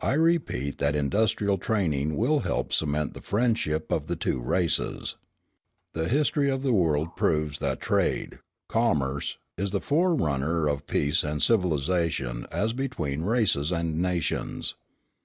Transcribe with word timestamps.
I 0.00 0.14
repeat 0.14 0.78
that 0.78 0.96
industrial 0.96 1.58
training 1.58 2.16
will 2.16 2.40
help 2.40 2.72
cement 2.72 3.14
the 3.14 3.20
friendship 3.22 3.92
of 3.92 4.08
the 4.08 4.16
two 4.16 4.40
races. 4.40 5.14
The 5.92 6.08
history 6.08 6.50
of 6.50 6.62
the 6.62 6.72
world 6.72 7.14
proves 7.14 7.60
that 7.60 7.80
trade, 7.80 8.40
commerce, 8.68 9.36
is 9.56 9.70
the 9.70 9.80
forerunner 9.80 10.66
of 10.66 10.88
peace 10.88 11.22
and 11.22 11.40
civilisation 11.40 12.48
as 12.50 12.72
between 12.72 13.22
races 13.22 13.70
and 13.70 14.02
nations. 14.02 14.74